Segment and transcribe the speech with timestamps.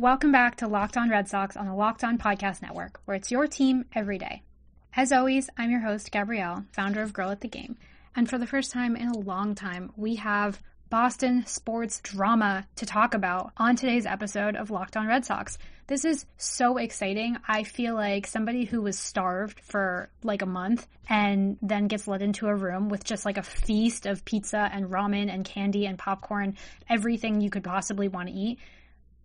[0.00, 3.32] Welcome back to Locked On Red Sox on the Locked On Podcast Network, where it's
[3.32, 4.44] your team every day.
[4.94, 7.76] As always, I'm your host, Gabrielle, founder of Girl at the Game.
[8.14, 12.86] And for the first time in a long time, we have Boston sports drama to
[12.86, 15.58] talk about on today's episode of Locked On Red Sox.
[15.88, 17.36] This is so exciting.
[17.48, 22.22] I feel like somebody who was starved for like a month and then gets let
[22.22, 25.98] into a room with just like a feast of pizza and ramen and candy and
[25.98, 26.56] popcorn,
[26.88, 28.60] everything you could possibly want to eat.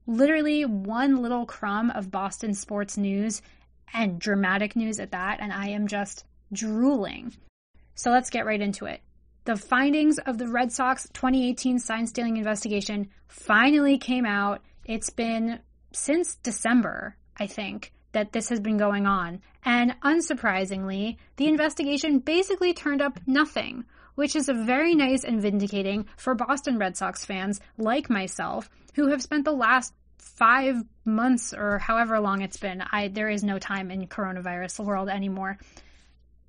[0.05, 3.41] Literally one little crumb of Boston sports news
[3.93, 7.33] and dramatic news at that, and I am just drooling.
[7.95, 9.01] So let's get right into it.
[9.45, 14.61] The findings of the Red Sox 2018 sign stealing investigation finally came out.
[14.85, 15.59] It's been
[15.91, 19.41] since December, I think, that this has been going on.
[19.65, 26.05] And unsurprisingly, the investigation basically turned up nothing, which is a very nice and vindicating
[26.17, 31.79] for Boston Red Sox fans like myself who have spent the last five months or
[31.79, 32.83] however long it's been.
[32.91, 35.57] I, there is no time in coronavirus world anymore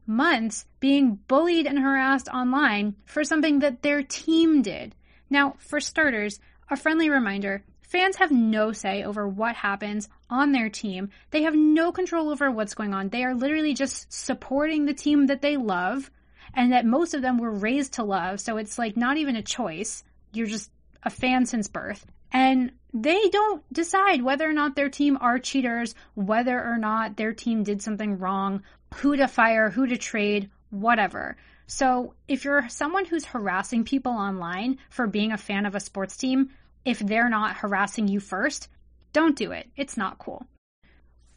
[0.07, 4.95] months being bullied and harassed online for something that their team did.
[5.31, 6.41] Now, for starters,
[6.71, 11.11] a friendly reminder fans have no say over what happens on their team.
[11.31, 13.09] They have no control over what's going on.
[13.09, 16.11] They are literally just supporting the team that they love
[16.55, 18.41] and that most of them were raised to love.
[18.41, 20.05] So it's like not even a choice.
[20.33, 20.71] You're just
[21.03, 22.07] a fan since birth.
[22.33, 27.33] And they don't decide whether or not their team are cheaters, whether or not their
[27.33, 28.63] team did something wrong,
[28.97, 31.37] who to fire, who to trade, whatever.
[31.67, 36.17] So if you're someone who's harassing people online for being a fan of a sports
[36.17, 36.51] team,
[36.85, 38.69] if they're not harassing you first,
[39.13, 39.69] don't do it.
[39.77, 40.47] It's not cool.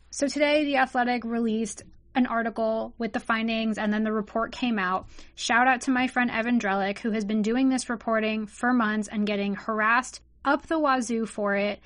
[0.09, 1.83] So today, The Athletic released
[2.17, 5.07] an article with the findings and then the report came out.
[5.35, 9.07] Shout out to my friend Evan Drellich, who has been doing this reporting for months
[9.07, 11.79] and getting harassed up the wazoo for it.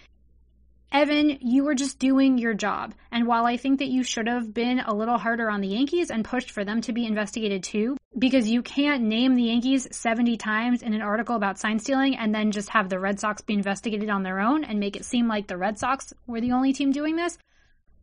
[0.94, 2.94] Evan, you were just doing your job.
[3.12, 6.12] And while I think that you should have been a little harder on the Yankees
[6.12, 10.36] and pushed for them to be investigated too, because you can't name the Yankees 70
[10.36, 13.54] times in an article about sign stealing and then just have the Red Sox be
[13.54, 16.74] investigated on their own and make it seem like the Red Sox were the only
[16.74, 17.38] team doing this.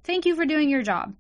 [0.05, 1.15] Thank you for doing your job.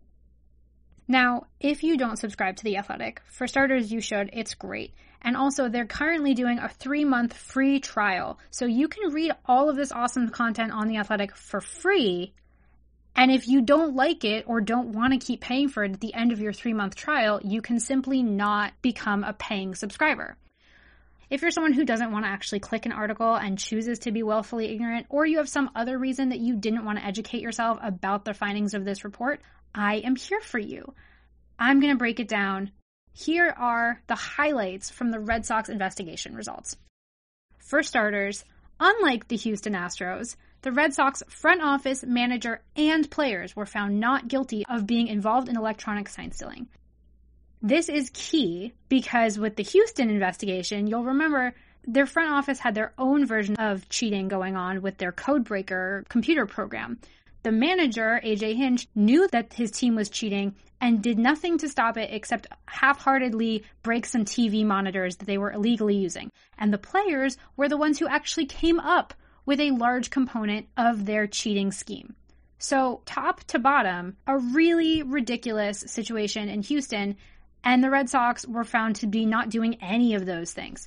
[1.10, 4.28] Now, if you don't subscribe to The Athletic, for starters, you should.
[4.34, 4.92] It's great.
[5.22, 8.38] And also, they're currently doing a three month free trial.
[8.50, 12.34] So you can read all of this awesome content on The Athletic for free.
[13.16, 16.00] And if you don't like it or don't want to keep paying for it at
[16.00, 20.36] the end of your three month trial, you can simply not become a paying subscriber.
[21.30, 24.22] If you're someone who doesn't want to actually click an article and chooses to be
[24.22, 27.78] willfully ignorant, or you have some other reason that you didn't want to educate yourself
[27.82, 29.40] about the findings of this report,
[29.75, 30.95] I am here for you.
[31.59, 32.71] I'm going to break it down
[33.19, 36.77] here are the highlights from the Red Sox investigation results.
[37.59, 38.45] For starters,
[38.79, 44.29] unlike the Houston Astros, the Red Sox front office, manager, and players were found not
[44.29, 46.69] guilty of being involved in electronic sign stealing.
[47.61, 51.55] This is key because with the Houston investigation, you'll remember
[51.85, 56.47] their front office had their own version of cheating going on with their codebreaker computer
[56.47, 57.00] program.
[57.48, 61.97] The manager, AJ Hinch, knew that his team was cheating and did nothing to stop
[61.97, 66.31] it except half heartedly break some TV monitors that they were illegally using.
[66.58, 69.14] And the players were the ones who actually came up
[69.47, 72.14] with a large component of their cheating scheme.
[72.58, 77.16] So, top to bottom, a really ridiculous situation in Houston,
[77.64, 80.87] and the Red Sox were found to be not doing any of those things.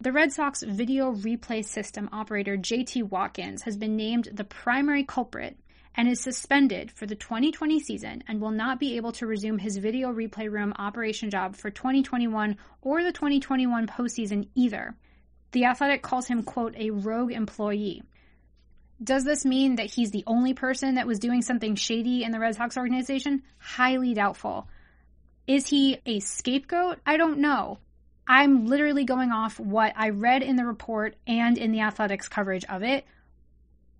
[0.00, 5.58] The Red Sox video replay system operator JT Watkins has been named the primary culprit
[5.96, 9.76] and is suspended for the 2020 season and will not be able to resume his
[9.76, 14.94] video replay room operation job for 2021 or the 2021 postseason either.
[15.52, 18.02] The Athletic calls him, quote, a rogue employee.
[19.02, 22.40] Does this mean that he's the only person that was doing something shady in the
[22.40, 23.42] Red Sox organization?
[23.58, 24.68] Highly doubtful.
[25.46, 26.98] Is he a scapegoat?
[27.04, 27.78] I don't know.
[28.26, 32.64] I'm literally going off what I read in the report and in the Athletics coverage
[32.64, 33.04] of it.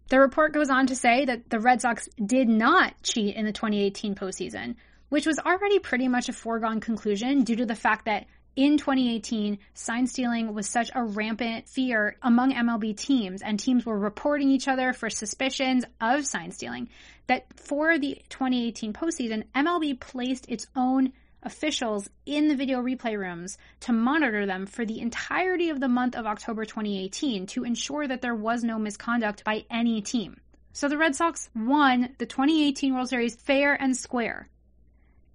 [0.09, 3.53] The report goes on to say that the Red Sox did not cheat in the
[3.53, 4.77] 2018 postseason,
[5.09, 9.59] which was already pretty much a foregone conclusion due to the fact that in 2018,
[9.75, 14.69] sign stealing was such a rampant fear among MLB teams, and teams were reporting each
[14.69, 16.89] other for suspicions of sign stealing.
[17.27, 21.13] That for the 2018 postseason, MLB placed its own
[21.45, 26.17] officials in the video replay rooms to monitor them for the entirety of the month
[26.17, 30.41] of October 2018 to ensure that there was no misconduct by any team.
[30.73, 34.49] So the Red Sox won the 2018 World Series fair and square.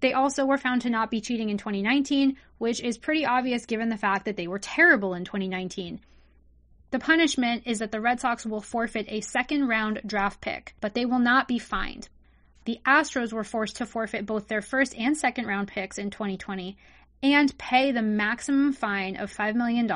[0.00, 3.88] They also were found to not be cheating in 2019, which is pretty obvious given
[3.88, 6.00] the fact that they were terrible in 2019.
[6.90, 10.94] The punishment is that the Red Sox will forfeit a second round draft pick, but
[10.94, 12.08] they will not be fined.
[12.64, 16.76] The Astros were forced to forfeit both their first and second round picks in 2020
[17.22, 19.90] and pay the maximum fine of $5 million,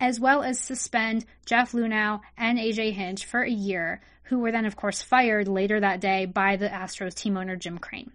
[0.00, 4.66] as well as suspend Jeff Luhnow and AJ Hinch for a year, who were then,
[4.66, 8.12] of course, fired later that day by the Astros team owner Jim Crane.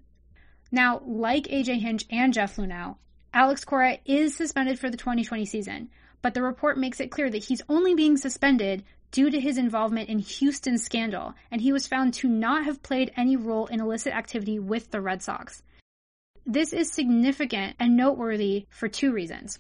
[0.72, 2.98] Now, like AJ Hinch and Jeff Luhnow,
[3.34, 5.90] Alex Cora is suspended for the 2020 season,
[6.22, 10.10] but the report makes it clear that he's only being suspended due to his involvement
[10.10, 14.14] in Houston's scandal, and he was found to not have played any role in illicit
[14.14, 15.64] activity with the Red Sox.
[16.46, 19.60] This is significant and noteworthy for two reasons.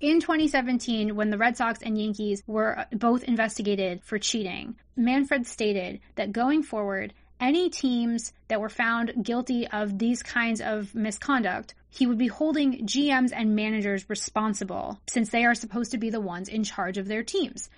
[0.00, 5.98] In 2017, when the Red Sox and Yankees were both investigated for cheating, Manfred stated
[6.14, 12.06] that going forward, any teams that were found guilty of these kinds of misconduct, he
[12.06, 16.48] would be holding GMs and managers responsible since they are supposed to be the ones
[16.48, 17.68] in charge of their teams.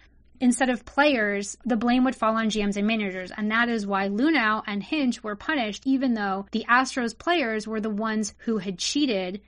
[0.40, 4.08] Instead of players, the blame would fall on GMs and managers, and that is why
[4.08, 8.78] Luhnow and Hinch were punished, even though the Astros players were the ones who had
[8.78, 9.42] cheated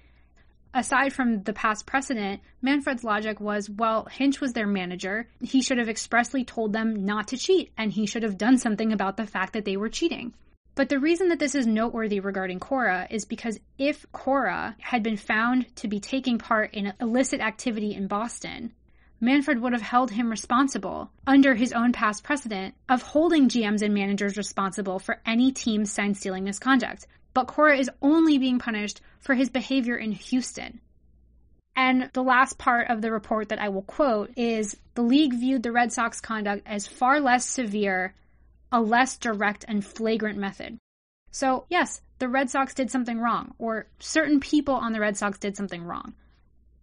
[0.74, 5.28] aside from the past precedent, Manfred's logic was, well, Hinch was their manager.
[5.40, 8.92] He should have expressly told them not to cheat, and he should have done something
[8.92, 10.34] about the fact that they were cheating.
[10.74, 15.18] But the reason that this is noteworthy regarding Cora is because if Cora had been
[15.18, 18.72] found to be taking part in illicit activity in Boston,
[19.24, 23.94] Manfred would have held him responsible under his own past precedent of holding GMs and
[23.94, 29.36] managers responsible for any team sign stealing misconduct, but Cora is only being punished for
[29.36, 30.80] his behavior in Houston.
[31.76, 35.62] And the last part of the report that I will quote is the league viewed
[35.62, 38.14] the Red Sox conduct as far less severe,
[38.72, 40.78] a less direct and flagrant method.
[41.30, 45.38] So, yes, the Red Sox did something wrong, or certain people on the Red Sox
[45.38, 46.14] did something wrong.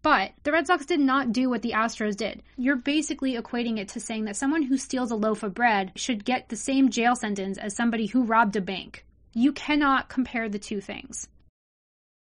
[0.02, 2.42] But the Red Sox did not do what the Astros did.
[2.58, 6.24] You're basically equating it to saying that someone who steals a loaf of bread should
[6.24, 9.06] get the same jail sentence as somebody who robbed a bank.
[9.34, 11.28] You cannot compare the two things.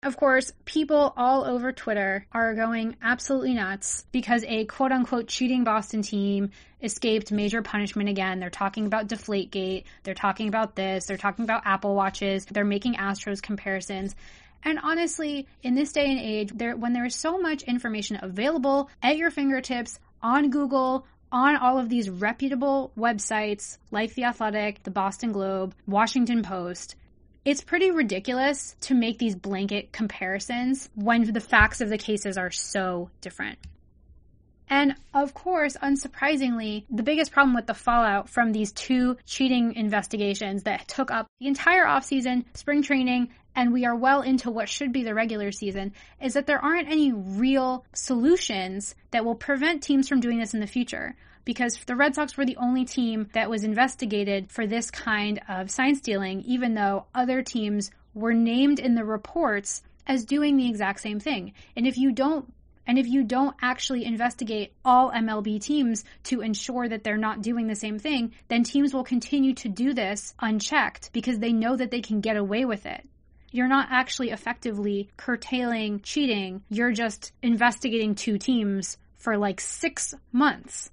[0.02, 5.62] Of course, people all over Twitter are going absolutely nuts because a quote unquote cheating
[5.62, 6.52] Boston team
[6.82, 8.40] escaped major punishment again.
[8.40, 9.84] They're talking about Deflategate.
[10.02, 11.04] They're talking about this.
[11.04, 12.46] They're talking about Apple Watches.
[12.46, 14.16] They're making Astros comparisons.
[14.62, 18.90] And honestly, in this day and age, there, when there is so much information available
[19.02, 24.90] at your fingertips on Google, on all of these reputable websites like The Athletic, The
[24.90, 26.96] Boston Globe, Washington Post,
[27.42, 32.50] it's pretty ridiculous to make these blanket comparisons when the facts of the cases are
[32.50, 33.58] so different.
[34.70, 40.62] And of course, unsurprisingly, the biggest problem with the fallout from these two cheating investigations
[40.62, 44.92] that took up the entire offseason, spring training, and we are well into what should
[44.92, 50.08] be the regular season is that there aren't any real solutions that will prevent teams
[50.08, 51.16] from doing this in the future.
[51.44, 55.70] Because the Red Sox were the only team that was investigated for this kind of
[55.70, 61.00] sign stealing, even though other teams were named in the reports as doing the exact
[61.00, 61.54] same thing.
[61.74, 62.52] And if you don't
[62.90, 67.68] and if you don't actually investigate all MLB teams to ensure that they're not doing
[67.68, 71.92] the same thing, then teams will continue to do this unchecked because they know that
[71.92, 73.06] they can get away with it
[73.52, 76.62] you're not actually effectively curtailing cheating.
[76.68, 80.90] You're just investigating two teams for like six months.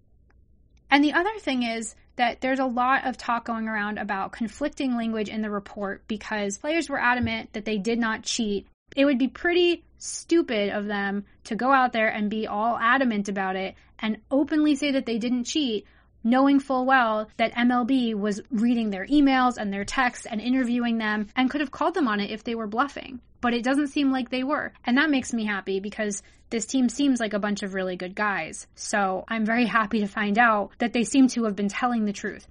[0.89, 4.95] And the other thing is that there's a lot of talk going around about conflicting
[4.95, 8.67] language in the report because players were adamant that they did not cheat.
[8.95, 13.29] It would be pretty stupid of them to go out there and be all adamant
[13.29, 15.85] about it and openly say that they didn't cheat
[16.23, 21.27] knowing full well that MLB was reading their emails and their texts and interviewing them
[21.35, 23.19] and could have called them on it if they were bluffing.
[23.39, 24.73] But it doesn't seem like they were.
[24.85, 28.15] And that makes me happy because this team seems like a bunch of really good
[28.15, 28.67] guys.
[28.75, 32.13] So I'm very happy to find out that they seem to have been telling the
[32.13, 32.47] truth.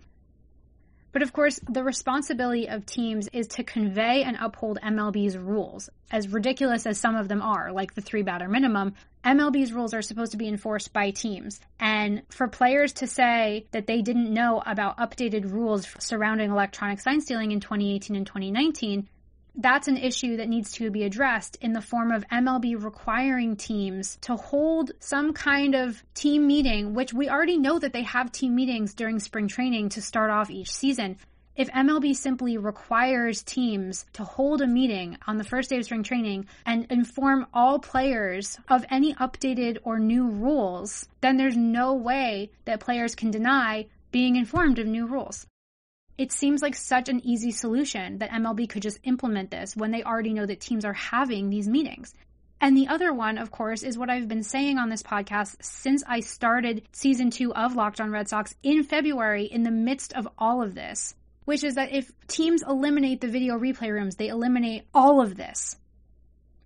[1.16, 5.88] But of course, the responsibility of teams is to convey and uphold MLB's rules.
[6.10, 8.92] As ridiculous as some of them are, like the three batter minimum,
[9.24, 11.58] MLB's rules are supposed to be enforced by teams.
[11.80, 17.22] And for players to say that they didn't know about updated rules surrounding electronic sign
[17.22, 19.08] stealing in 2018 and 2019
[19.56, 24.18] that's an issue that needs to be addressed in the form of MLB requiring teams
[24.22, 28.54] to hold some kind of team meeting, which we already know that they have team
[28.54, 31.16] meetings during spring training to start off each season.
[31.56, 36.02] If MLB simply requires teams to hold a meeting on the first day of spring
[36.02, 42.50] training and inform all players of any updated or new rules, then there's no way
[42.66, 45.46] that players can deny being informed of new rules.
[46.18, 50.02] It seems like such an easy solution that MLB could just implement this when they
[50.02, 52.14] already know that teams are having these meetings.
[52.58, 56.02] And the other one, of course, is what I've been saying on this podcast since
[56.08, 60.26] I started season two of Locked on Red Sox in February in the midst of
[60.38, 64.86] all of this, which is that if teams eliminate the video replay rooms, they eliminate
[64.94, 65.76] all of this.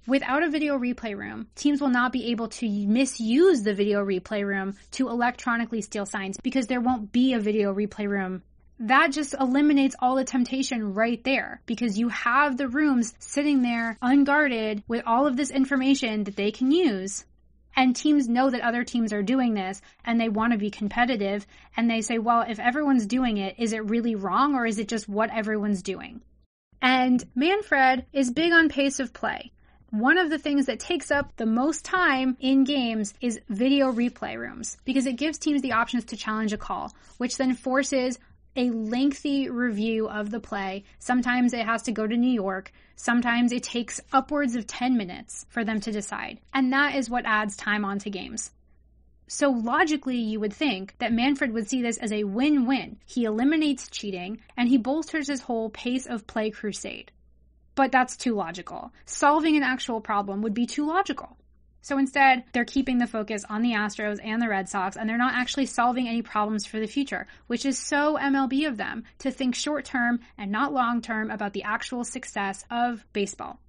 [0.07, 4.47] Without a video replay room, teams will not be able to misuse the video replay
[4.47, 8.43] room to electronically steal signs because there won't be a video replay room
[8.81, 13.99] that just eliminates all the temptation right there because you have the rooms sitting there
[14.01, 17.27] unguarded with all of this information that they can use.
[17.77, 21.47] And teams know that other teams are doing this and they want to be competitive.
[21.77, 24.89] And they say, well, if everyone's doing it, is it really wrong or is it
[24.89, 26.23] just what everyone's doing?
[26.83, 29.53] And Manfred is big on pace of play.
[29.91, 34.39] One of the things that takes up the most time in games is video replay
[34.39, 38.19] rooms because it gives teams the options to challenge a call, which then forces
[38.57, 40.85] a lengthy review of the play.
[40.99, 42.73] Sometimes it has to go to New York.
[42.97, 46.41] Sometimes it takes upwards of 10 minutes for them to decide.
[46.53, 48.51] And that is what adds time onto games.
[49.29, 52.99] So logically, you would think that Manfred would see this as a win-win.
[53.07, 57.13] He eliminates cheating and he bolsters his whole pace of play crusade.
[57.77, 58.93] But that's too logical.
[59.07, 61.37] Solving an actual problem would be too logical.
[61.83, 65.17] So instead, they're keeping the focus on the Astros and the Red Sox, and they're
[65.17, 69.31] not actually solving any problems for the future, which is so MLB of them to
[69.31, 73.61] think short term and not long term about the actual success of baseball.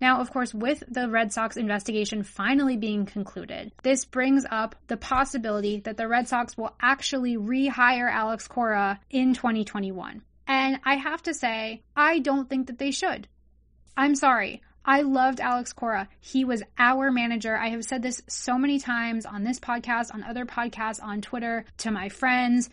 [0.00, 4.96] Now, of course, with the Red Sox investigation finally being concluded, this brings up the
[4.96, 10.22] possibility that the Red Sox will actually rehire Alex Cora in 2021.
[10.48, 13.28] And I have to say, I don't think that they should.
[13.96, 14.62] I'm sorry.
[14.84, 16.08] I loved Alex Cora.
[16.20, 17.56] He was our manager.
[17.56, 21.64] I have said this so many times on this podcast, on other podcasts, on Twitter,
[21.78, 22.68] to my friends.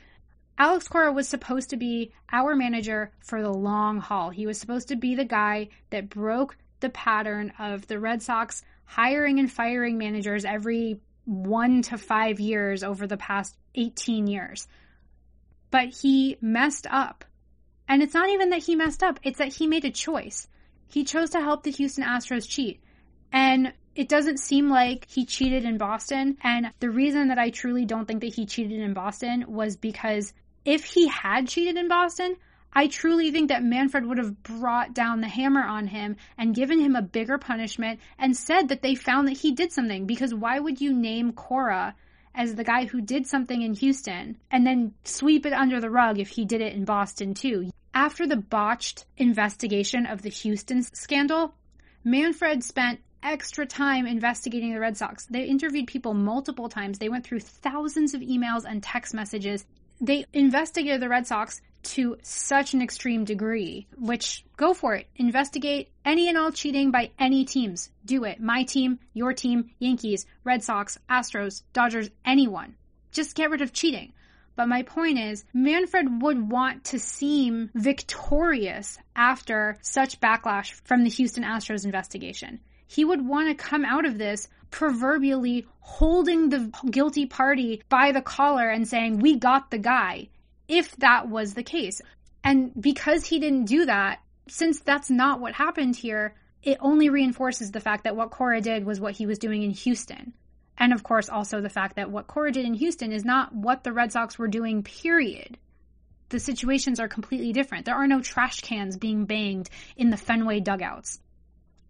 [0.58, 4.30] Alex Cora was supposed to be our manager for the long haul.
[4.30, 8.63] He was supposed to be the guy that broke the pattern of the Red Sox
[8.86, 14.68] hiring and firing managers every one to five years over the past 18 years.
[15.70, 17.24] But he messed up.
[17.88, 20.48] And it's not even that he messed up, it's that he made a choice.
[20.89, 22.81] He chose to help the Houston Astros cheat.
[23.31, 26.38] And it doesn't seem like he cheated in Boston.
[26.41, 30.34] And the reason that I truly don't think that he cheated in Boston was because
[30.65, 32.36] if he had cheated in Boston,
[32.72, 36.79] I truly think that Manfred would have brought down the hammer on him and given
[36.79, 40.05] him a bigger punishment and said that they found that he did something.
[40.05, 41.96] Because why would you name Cora
[42.36, 46.19] as the guy who did something in Houston and then sweep it under the rug
[46.19, 47.69] if he did it in Boston too?
[48.00, 51.53] After the botched investigation of the Houston scandal,
[52.06, 55.25] Manfred spent extra time investigating the Red Sox.
[55.25, 56.98] They interviewed people multiple times.
[56.98, 59.65] They went through thousands of emails and text messages.
[60.00, 61.60] They investigated the Red Sox
[61.96, 65.08] to such an extreme degree, which go for it.
[65.18, 67.91] Investigate any and all cheating by any teams.
[68.06, 68.39] Do it.
[68.39, 72.75] My team, your team, Yankees, Red Sox, Astros, Dodgers, anyone.
[73.12, 74.13] Just get rid of cheating.
[74.56, 81.10] But my point is, Manfred would want to seem victorious after such backlash from the
[81.10, 82.60] Houston Astros investigation.
[82.88, 88.22] He would want to come out of this proverbially holding the guilty party by the
[88.22, 90.29] collar and saying, we got the guy,
[90.68, 92.01] if that was the case.
[92.44, 97.72] And because he didn't do that, since that's not what happened here, it only reinforces
[97.72, 100.34] the fact that what Cora did was what he was doing in Houston.
[100.79, 103.83] And of course, also the fact that what Cora did in Houston is not what
[103.83, 105.57] the Red Sox were doing, period.
[106.29, 107.86] The situations are completely different.
[107.86, 111.19] There are no trash cans being banged in the Fenway dugouts.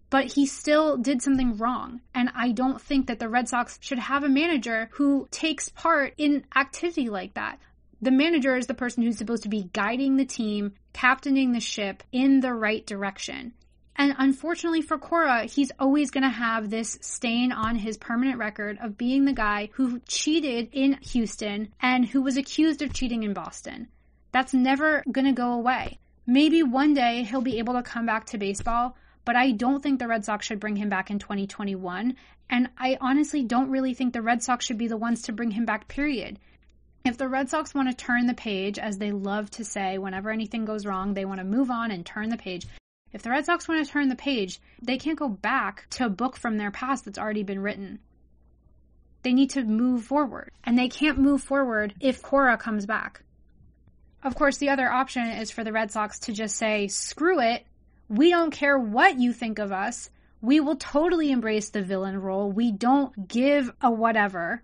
[0.09, 2.01] But he still did something wrong.
[2.15, 6.15] And I don't think that the Red Sox should have a manager who takes part
[6.17, 7.59] in activity like that.
[8.01, 12.01] The manager is the person who's supposed to be guiding the team, captaining the ship
[12.11, 13.53] in the right direction.
[13.99, 18.77] And unfortunately for Cora, he's always going to have this stain on his permanent record
[18.81, 23.33] of being the guy who cheated in Houston and who was accused of cheating in
[23.33, 23.89] Boston.
[24.31, 25.99] That's never going to go away.
[26.25, 29.99] Maybe one day he'll be able to come back to baseball, but I don't think
[29.99, 32.15] the Red Sox should bring him back in 2021.
[32.49, 35.51] And I honestly don't really think the Red Sox should be the ones to bring
[35.51, 36.39] him back, period.
[37.03, 40.29] If the Red Sox want to turn the page, as they love to say, whenever
[40.29, 42.65] anything goes wrong, they want to move on and turn the page.
[43.11, 46.09] If the Red Sox want to turn the page, they can't go back to a
[46.09, 47.99] book from their past that's already been written.
[49.23, 50.51] They need to move forward.
[50.63, 53.23] And they can't move forward if Cora comes back.
[54.23, 57.65] Of course, the other option is for the Red Sox to just say, screw it.
[58.09, 60.09] We don't care what you think of us.
[60.41, 62.51] We will totally embrace the villain role.
[62.51, 64.61] We don't give a whatever.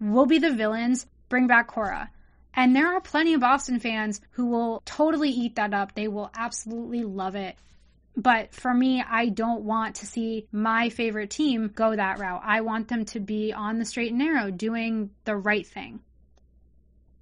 [0.00, 1.06] We'll be the villains.
[1.28, 2.10] Bring back Cora.
[2.54, 5.94] And there are plenty of Boston fans who will totally eat that up.
[5.94, 7.56] They will absolutely love it.
[8.18, 12.42] But for me, I don't want to see my favorite team go that route.
[12.44, 16.00] I want them to be on the straight and narrow, doing the right thing.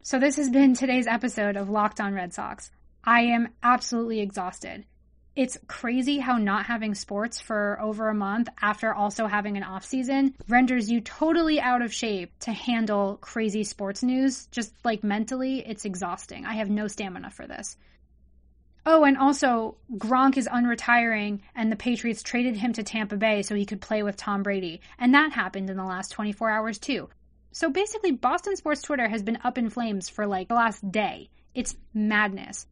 [0.03, 2.71] So, this has been today's episode of Locked On Red Sox.
[3.05, 4.87] I am absolutely exhausted.
[5.35, 9.85] It's crazy how not having sports for over a month after also having an off
[9.85, 14.47] season renders you totally out of shape to handle crazy sports news.
[14.47, 16.47] Just like mentally, it's exhausting.
[16.47, 17.76] I have no stamina for this.
[18.88, 23.57] Oh, and also Gronk is unretiring and the Patriots traded him to Tampa Bay so
[23.57, 24.81] he could play with Tom Brady.
[24.97, 27.09] And that happened in the last 24 hours too.
[27.50, 31.31] So basically Boston sports Twitter has been up in flames for like the last day.
[31.52, 32.69] It's madness.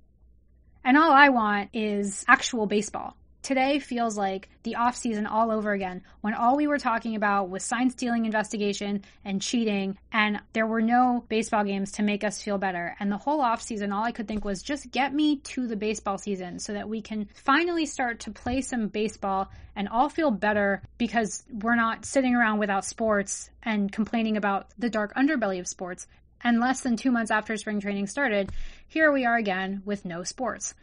[0.85, 3.17] And all I want is actual baseball.
[3.45, 7.51] Today feels like the off season all over again when all we were talking about
[7.51, 12.41] was sign stealing investigation and cheating and there were no baseball games to make us
[12.41, 12.97] feel better.
[12.99, 15.77] And the whole off season, all I could think was just get me to the
[15.77, 20.31] baseball season so that we can finally start to play some baseball and all feel
[20.31, 25.69] better because we're not sitting around without sports and complaining about the dark underbelly of
[25.69, 26.07] sports.
[26.41, 28.53] And less than two months after spring training started,
[28.89, 30.75] here we are again with no sports.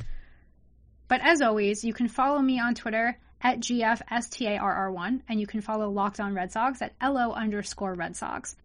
[1.11, 5.89] But as always, you can follow me on Twitter at GFSTARR1, and you can follow
[5.89, 8.55] Locked On Red Sox at LO underscore Red Sox.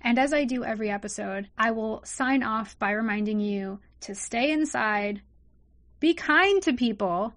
[0.00, 4.52] And as I do every episode, I will sign off by reminding you to stay
[4.52, 5.20] inside,
[5.98, 7.34] be kind to people,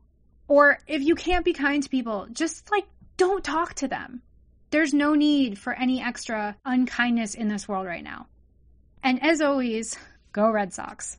[0.47, 2.85] or if you can't be kind to people, just like
[3.17, 4.21] don't talk to them.
[4.69, 8.27] There's no need for any extra unkindness in this world right now.
[9.01, 9.97] And as always,
[10.31, 11.17] go Red Sox.